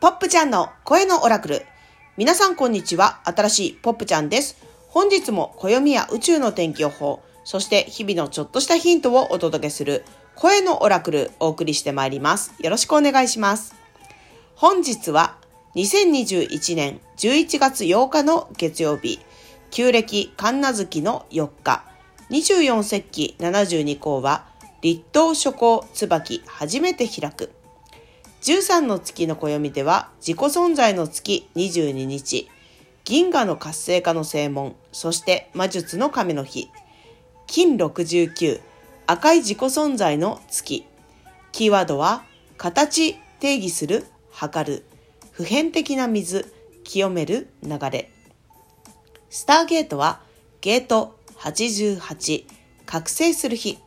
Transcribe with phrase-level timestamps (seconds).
[0.00, 1.66] ポップちゃんの声のオラクル。
[2.16, 3.20] 皆さんこんにちは。
[3.24, 4.56] 新しいポップちゃんです。
[4.88, 12.54] 本日も暦や宇宙の天気予報、そして日々のちょっとしたヒントをお届けする声のオラクルお送りしてまいります。
[12.60, 13.74] よろしくお願いします。
[14.54, 15.36] 本日は
[15.74, 19.20] 2021年11月8日の月曜日、
[19.70, 21.84] 旧暦神奈月の4日、
[22.30, 24.46] 24節気72項は、
[24.80, 27.52] 立冬初夏椿初めて開く。
[28.40, 32.48] 13の月の暦では、自己存在の月22日、
[33.04, 36.70] 銀河の活性化の正門、そして魔術の亀の日、
[37.46, 38.60] 金69、
[39.06, 40.86] 赤い自己存在の月。
[41.52, 42.24] キーワードは、
[42.56, 44.84] 形、定義する、測る、
[45.32, 46.50] 普遍的な水、
[46.84, 48.10] 清める、流れ。
[49.28, 50.20] スターゲートは、
[50.60, 52.44] ゲート88、
[52.86, 53.78] 覚醒する日。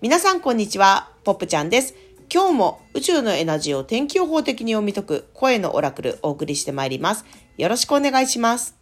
[0.00, 1.94] 皆さんこんにちは、ポップちゃんです。
[2.34, 7.24] 今日も宇宙のエナジーを天気予報的に読み解く声のオラクルお送りしてまいります。
[7.58, 8.74] よろしくお願いします。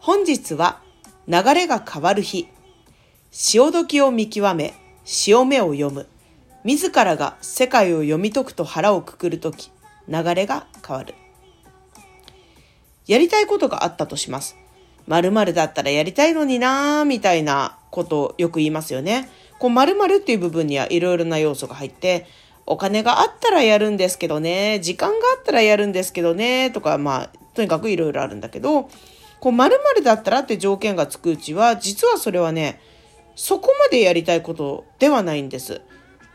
[0.00, 0.80] 本日は
[1.28, 2.48] 流れが変わる日。
[3.30, 6.08] 潮時を見極め、潮目を読む。
[6.64, 9.70] 自らが世界を読み解くと腹をくくるとき、
[10.08, 11.14] 流れが変わる。
[13.06, 14.56] やりたいことがあったとします。
[15.06, 19.30] 〇〇だったらやりたいのになーみたいなことをよく言いますよね。
[19.62, 22.26] こう〇〇っていう部分にはいろいろな要素が入って、
[22.66, 28.90] お金があったらやるんですけどね、時間があったらやるんですけどね、とか、まあ、とにかくいろいろあるんだけど、
[29.38, 32.80] こう〇〇だったらって条件がつくうちは、実はそれはね、
[33.36, 35.80] そこまでやりたいことではないんです。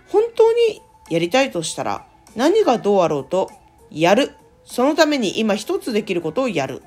[0.08, 2.06] 本当にやりたいとしたら、
[2.38, 3.52] 何がどうあろうと、
[3.92, 4.32] やる。
[4.64, 6.82] そのために今一つできることをやる。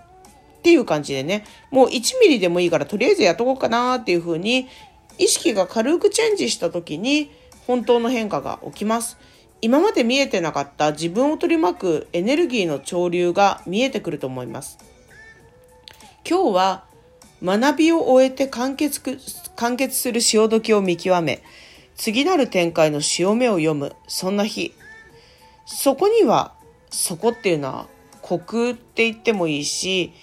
[0.61, 4.69] っていう感じでね、もう1ミリでもいいからとりあえずやっとこうかなっていう風に、
[5.21, 7.31] 意識が軽くチェンジした時に
[7.67, 9.19] 本当の変化が起きます。
[9.61, 14.79] 今まで見えてなかった自分を取り巻くエネルギーの潮流が見えてくると思います。
[16.29, 16.85] 今日は
[17.43, 19.19] 学びを終えて完結く
[19.57, 21.43] 完結する潮時を見極め、
[21.97, 24.73] 次なる展開の潮目を読む、そんな日。
[25.67, 26.55] そこには、
[26.89, 27.87] そこっていうのは、
[28.23, 30.15] 虚空って言ってもいいし、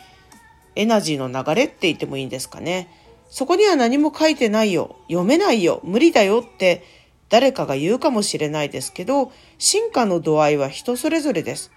[0.75, 2.89] エナジーの流れって言ってもいいんですかね。
[3.29, 6.83] そこには何も書いてないよ、読めないよ、無理だよって
[7.29, 11.71] 誰かが言うかもしれないですけど、進化の度合いは人それぞれです。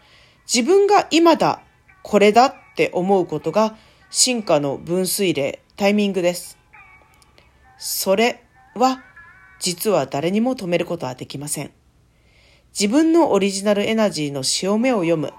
[0.53, 1.63] 自分が今だ、
[2.03, 3.77] これだって思うことが
[4.11, 6.59] 進化の分水嶺、タイミングです。
[7.79, 8.45] それ
[8.75, 9.03] は
[9.61, 11.71] 実は誰にも止めることはできません。
[12.73, 15.33] 自分のオリジナルエナジーの潮目を読む、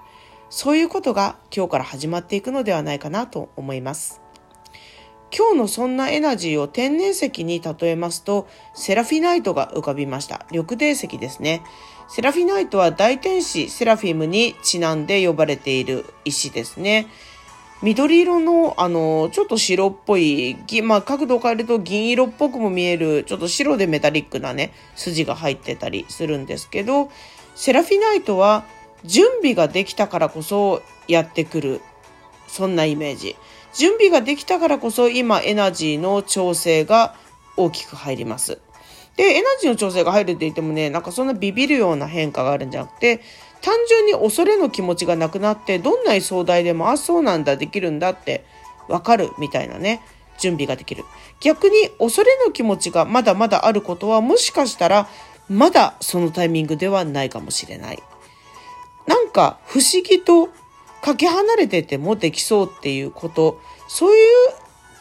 [0.50, 4.21] そういうことが今日から始まっていくのではないかなと思います。
[5.36, 10.44] 今日のそんなエナジーを天然石に例えますと、セラフィナイトが浮かびました。
[10.50, 11.62] 緑泥石ですね。
[12.08, 17.06] セラフィナイトは大天使セラフィムにちなんで呼ばれている石ですね。
[17.82, 27.10] 緑色の、あの、ちょっと白っぽい、まあ、角度を変えると銀色っぽくも見える、ちょっと白でメタリックなね、筋が入ってたりするんですけど、
[27.54, 28.64] セラフィナイトは
[29.04, 31.80] 準備ができたからこそやってくる。
[32.52, 33.34] そんなイメージ。
[33.72, 37.14] 準備ができたからこそ今エナジーの調整が
[37.56, 38.58] 大きく入ります。
[39.16, 43.22] で、エナジーの調整が入るって言ってもね、なんかそんなビビるような変化があるんじゃなくて、
[43.62, 48.44] 単純に恐れの気持ちがなくなって、どんなに壮大でも、あ、そうなんだ、できるんだって
[48.88, 50.02] わかるみたいなね、
[50.38, 51.04] 準備ができる。
[51.40, 55.08] 逆に恐れの気持ちがまだまだあることは、もしかしたら、
[55.48, 58.02] まだそのタイミングではないかもしれない。
[59.06, 60.48] なんか不思議と
[61.02, 64.26] かけ離れててもできそうっていうこと、そういう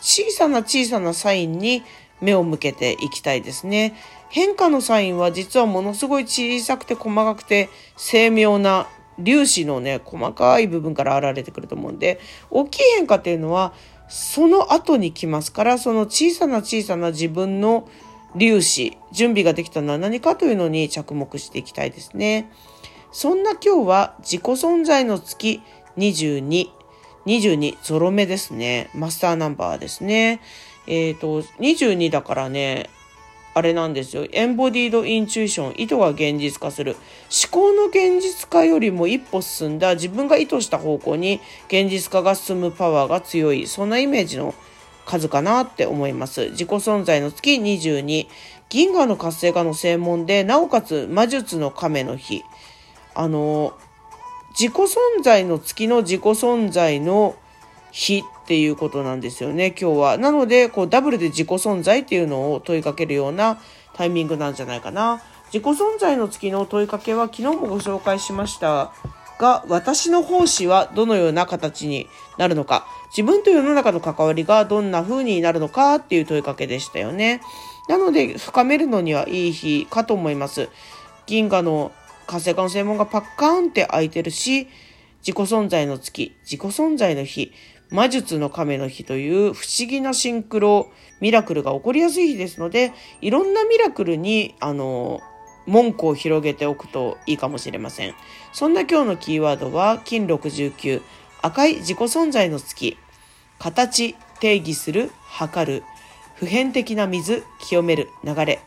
[0.01, 1.83] 小さな小さなサインに
[2.19, 3.95] 目を向けていきたいですね。
[4.29, 8.87] 変化のサインは実はものすごい小さくて細かくて精妙な
[9.23, 12.19] 粒子のね、細かい部分から現れてくると思うんで、
[12.49, 13.73] 大きい変化っていうのは
[14.09, 17.87] その後に来ますから、その小さな小さな自分の
[18.39, 22.49] 粒子、準備ができたのは何かというのに着目していきたいですね。
[23.11, 25.61] そんな今日は自己存在の月
[25.97, 26.69] 22、
[27.25, 28.89] 22ゾロ目ですね。
[28.93, 30.41] マスターナンバーですね。
[30.87, 32.89] えっ、ー、と、22だからね、
[33.53, 34.25] あれなんですよ。
[34.31, 36.95] エンボディードインチューション、意図が現実化する。
[37.31, 43.67] 思考の現実化よりも一歩進んだ自分が意図した方向に現実化が進むパワーが強い。
[43.67, 44.55] そんなイメージの
[45.05, 46.51] 数かなって思います。
[46.51, 48.27] 自己存在の月22、
[48.69, 52.43] 銀河の活性化の正門で、なおかつ魔術の亀の日。
[53.13, 53.73] あの、
[54.51, 57.35] 自己存在の月の自己存在の
[57.91, 60.17] 日っていうことなんですよね、今日は。
[60.17, 63.59] なので、こう、ダブルで自己存在っていうのを問いかけるような
[63.93, 65.21] タイミングなんじゃないかな。
[65.53, 68.93] 自己存在の月の問いかけは昨日もご紹介しました
[69.37, 72.07] が私の奉仕はどのような形に
[72.37, 77.41] なるのか、自分と世の中の関わりがどんな風になるのかっていう問いかけでしたよね。
[77.89, 80.69] なので、深めるのにはいい日かと思います。
[81.25, 81.91] 銀河の
[82.31, 84.69] 活性化の専門がパッカーンって開いてるし、
[85.19, 87.51] 自己存在の月、自己存在の日、
[87.89, 90.89] 魔術の亀の日という不思議なシンクロ、
[91.19, 95.19] ミラクルが起こりやすい日ですので、いろんなミラクルに、あの、
[95.67, 98.15] 文句を広げておくといいかもしれません。
[98.53, 101.01] そんな今日のキーワードは、金69、
[101.41, 102.97] 赤い自己存在の月、
[103.59, 105.83] 形、定義する、測る、
[106.35, 108.61] 普遍的な水、清める、流れ。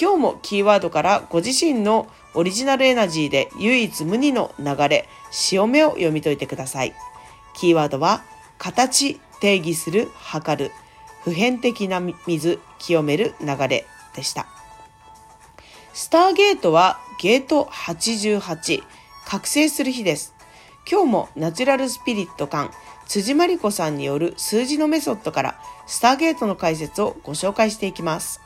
[0.00, 2.06] 今日もキーワードからご自身の
[2.36, 6.94] オリジナルエナジーで唯一無二の流れ、潮目を読み解いてください。
[7.54, 8.22] キーワードは、
[8.58, 10.72] 形、定義する、測る、
[11.22, 14.46] 普遍的な水、清める、流れでした。
[15.94, 18.82] スターゲートはゲート88、
[19.24, 20.34] 覚醒する日です。
[20.88, 22.70] 今日もナチュラルスピリット館、
[23.08, 28.42] 辻真理子さんによる数字のメソッドからスターゲートの解説をご紹介していきます。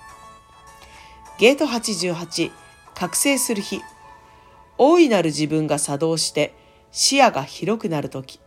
[1.38, 2.52] ゲート88、
[3.00, 3.80] 覚醒する日。
[4.76, 6.52] 大いなる自分が作動して
[6.92, 8.40] 視野が広くなるとき、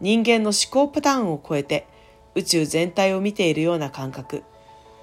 [0.00, 1.86] 人間の思考パターンを超えて
[2.34, 4.44] 宇宙全体を見ているような感覚、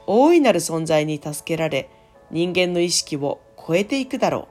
[0.07, 1.87] 大いなる存在に助けられ、
[2.31, 4.47] 人間の意識を超えていくだろ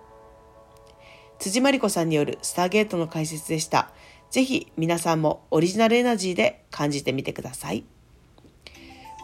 [0.89, 0.93] う。
[1.41, 3.91] 辻真理子さんによるスターゲートの解説でした。
[4.31, 7.83] ぜひ皆さんもオリジナルエナジーで感じてみてください。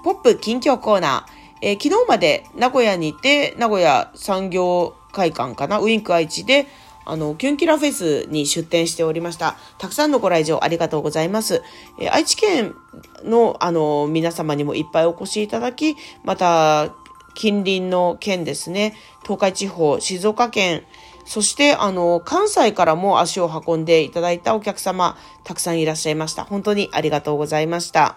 [0.02, 1.37] ポップ近況コーナー。
[1.60, 6.66] えー、昨日まで名古屋にいて、名古屋産業会館かな、ウィンク愛知で、
[7.04, 9.56] あの、キュンキラフェスに出展しておりました。
[9.78, 11.62] たくさんのご来場ありがとうございます。
[11.98, 12.74] えー、愛知県
[13.24, 16.94] の、あの、皆様にもいっぱいお越しいただき、また、
[17.34, 20.82] 近隣の県ですね、東海地方、静岡県、
[21.24, 26.44] そして、あの、関西からも足を運んでいただいたお客様、たくさんいらっしゃいました。
[26.44, 28.16] 本当にありがとうございました。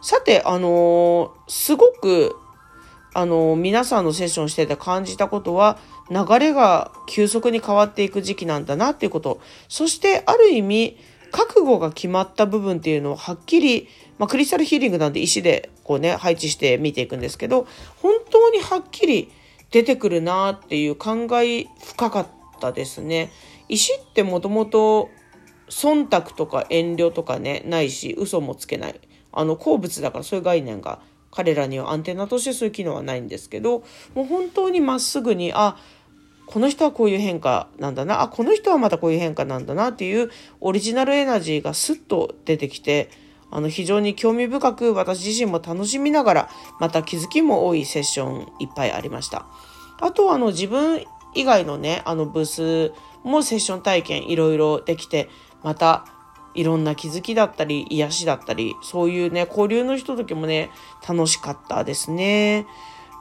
[0.00, 2.36] さて、あのすごく、
[3.14, 5.78] あの皆さんのセッションしてて感じたことは、
[6.10, 9.40] 流れが急速に変わっていく時期なんだなっていうこと。
[9.68, 10.98] そして、ある意味、
[11.30, 13.88] 覚悟が決まった部分っていうのをはっきり
[14.18, 17.66] まあ、クリスタルヒーリングなんで石でこうね、配置して見ていくんですけど、
[18.00, 19.30] 本当にはっきり
[19.70, 22.26] 出てくるなっていう考え深かっ
[22.60, 23.30] たですね。
[23.68, 25.10] 石ってもともと
[25.68, 29.00] 忖度とか遠慮とかね、ないし、嘘もつけない。
[29.32, 31.00] あの、鉱物だからそういう概念が
[31.34, 33.82] 彼らにはアンテナとしてそういう機能はないんですけど、
[34.14, 35.76] もう本当にまっすぐに、あ、
[36.46, 43.10] この人はこういう変化なんだな、あ、この人はまたこういう変化なんだなっていうオリジナルエナジーがスッと出てきて、
[43.50, 46.48] あの、非常に興味深く私自身も楽しみながら、
[46.80, 49.46] また気づきも多いセッションいっぱいありました。
[50.00, 51.04] あとあの、自分
[51.34, 52.92] 以外のね、あの、ブース
[53.22, 55.28] もセッション体験いろいろできて、
[55.62, 56.04] また、
[56.54, 60.70] いろんな気づきだったり、癒しだったり、そういうね、交流のひとときもね、
[61.06, 62.66] 楽しかったですね。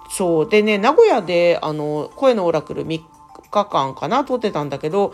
[0.10, 0.50] そう。
[0.50, 3.02] でね、名古屋で、あの、声のオラクル3
[3.50, 5.14] 日間かな、撮ってたんだけど、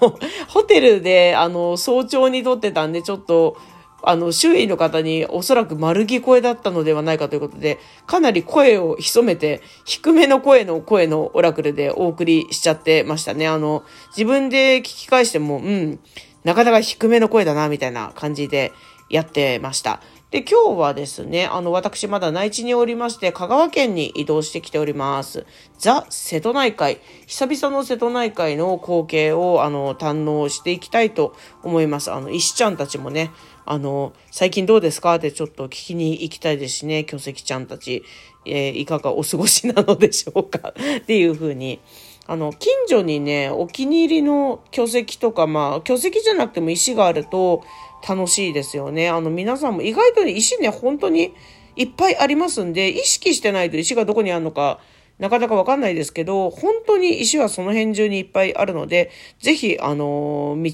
[0.00, 0.18] あの、
[0.48, 3.56] ホテルで、あの、早朝に撮ってたんで、ちょっと、
[4.02, 13.46] あの、周囲の方におそらく丸聞こえだったのではないかということで、かなり声を潜めて、低めの声の声のオラクルでお送りしちゃってましたね。
[13.46, 13.84] あの、
[14.16, 16.00] 自分で聞き返しても、うん、
[16.44, 18.72] なかなか低めの声だな、みたいな感じで
[19.08, 20.00] やってました。
[20.30, 25.44] で、今日はですね、あの、私まだ内地におりまして、香川県に移動してきております。
[25.76, 27.00] ザ・瀬戸内海。
[27.26, 32.12] 久々の瀬戸内海の光景を、あの、堪能していきたいと思います。
[32.12, 33.32] あの、石ちゃんたちもね、
[33.66, 35.16] あの、最近どうですか？
[35.16, 38.04] ってちょっと聞きに行きたいですしね、巨石ちゃんたち、
[38.46, 40.72] えー、いかがお過ごしなのでしょうか？
[40.98, 41.80] っていうふうに。
[42.26, 47.64] あの、近所にね、お気に入りの巨石とか、まあ、巨石じゃなくても石があると
[48.08, 49.08] 楽しいですよね。
[49.08, 51.34] あの、皆さんも意外と石ね、本当に
[51.76, 54.80] いっぱいありますんで、意識してないと石がどこにあるのか、
[55.18, 60.72] なかなかわかんないですけど、本当に石はその辺中にいっぱいあるので、ぜひ、あの、道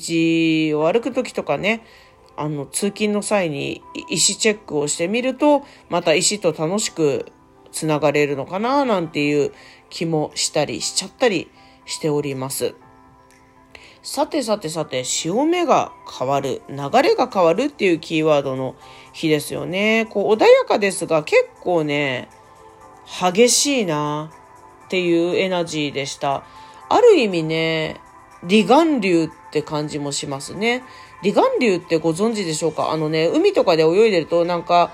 [0.81, 1.83] を歩くときとかね、
[2.37, 7.26] あの、通勤の際に石チェックをしてみると、また石と楽しく
[7.73, 9.53] つながれるのかななんていう
[9.90, 11.50] 気もしたりしちゃったり
[11.85, 12.75] しております。
[14.02, 18.76] さてさてさて、潮目が変わる、流れが変わるっていうキーワードの
[19.12, 20.07] 日ですよね。
[20.11, 22.28] こう穏やかですが結構ね、
[23.21, 24.31] 激しいな
[24.87, 26.45] っていうエナジーでした。
[26.88, 28.00] ある意味ね、
[28.43, 30.85] 離岸流って感じもしますね。
[31.23, 32.93] 離岸流ってご存知でしょうか？
[32.93, 34.93] あのね、海とかで泳いでるとなんか、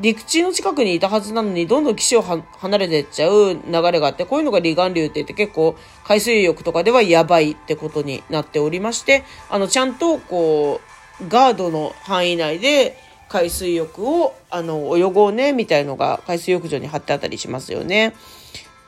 [0.00, 3.60] 陸地の近くにいたはずなのに、どんどん岸を離れてっちゃう流
[3.92, 10.80] れがあって、こういうのが離岸流って言って結構海水浴とかではやばいってことになっておりまして、あの、ちゃんとこ
[11.20, 12.98] う、ガードの範囲内で
[13.28, 18.14] 海水浴を、あの、泳ごうね、みたいのが海水浴場に貼ってあったりしますよね。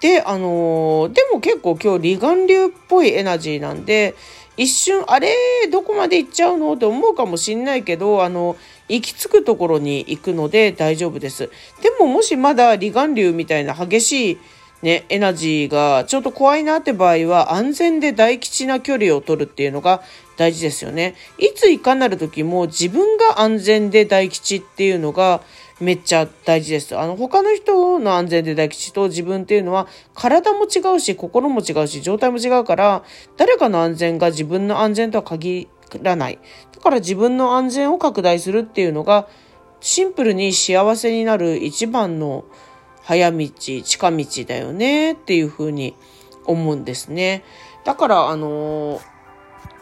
[0.01, 4.15] で、あのー、でも結構今日離岸流っぽいエナジーなんで、
[4.59, 5.35] 一瞬、あれ、
[5.71, 6.73] どこまで行っちゃうの？
[6.75, 8.57] って思うかもしんないけど、あの、
[8.89, 11.51] 行き着くところに行くので大丈夫です。
[11.83, 14.39] でももしまだ離岸流みたいな激しい
[14.83, 20.03] ね、エナジーがちょっと怖いなって場合は安全で大吉な距離を取るっていうのが
[20.37, 21.15] 大事ですよね。
[21.39, 25.41] いついかなる時も自分が安全で大吉っていうのが
[25.81, 26.97] めっちゃ大事です。
[26.97, 33.03] あの、他の人の安全で大吉と自分っていうのは体も違うし、心も違うし、状態も違うから、
[33.37, 35.69] 誰かの安全が自分の安全とは限
[36.03, 36.39] らない。
[36.75, 39.29] だから自分の安全を拡大するっていうのが、
[39.81, 42.45] シンプルに幸せになる一番の
[43.03, 43.49] 早道、
[43.85, 45.95] 近道だよねっていうふうに
[46.45, 47.45] 思うんですね。
[47.85, 49.01] だから、あのー、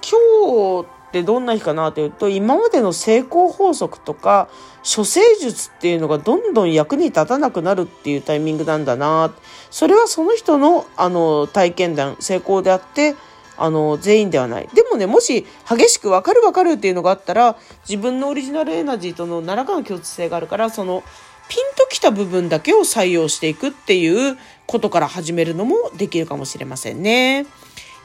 [0.02, 4.48] 今日ってどんな日かなというと、今までの成功法則とか、
[4.84, 9.32] 処世術っていうのがどんどん役に立たなくなるっていうタイミングなんだな。
[9.70, 13.14] それはその人の、あの、体験談、成功であって、
[13.56, 14.68] あの、全員ではない。
[14.74, 17.56] でもね、もし激しくわかるわかるっていうのがあったら、
[17.88, 21.02] 自分のオリジナルエナジーとの何らかの共通性があるから、その、
[21.48, 27.46] ピンときた部分だけを採用していくっていうことから始めるのもできるかもしれませんね。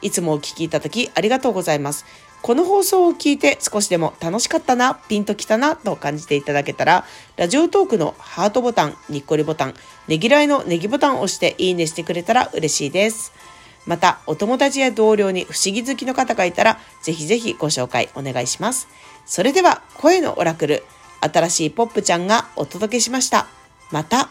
[0.02, 2.04] いつもお聴きいただきありがとうございます。
[2.42, 7.04] この放送を聞いて少しでも楽しかったな、ピンときたなと感じていただけたら、
[7.36, 9.74] ラジオトークのハートボタン、にっこりボタン、
[10.08, 13.32] ねぎらいのネギボタンを押していいねしてくれたら嬉しいです。
[13.86, 18.88] また、お友達や同僚に不思議好きの方がいたら、ぜひぜひご紹介お願いします。
[19.26, 20.84] それでは、声のオラクル、
[21.20, 23.46] 新しいポップちゃんがお届けしました。
[23.90, 24.30] また